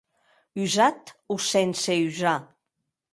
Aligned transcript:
Usat 0.61 1.11
o 1.35 1.37
sense 1.51 1.99
usar? 2.07 2.35